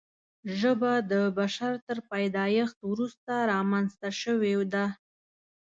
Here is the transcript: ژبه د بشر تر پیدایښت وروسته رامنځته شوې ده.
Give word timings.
ژبه 0.59 0.93
د 1.11 1.13
بشر 1.37 1.73
تر 1.87 1.97
پیدایښت 2.11 2.77
وروسته 2.91 3.33
رامنځته 3.51 4.09
شوې 4.21 4.53
ده. 4.73 4.85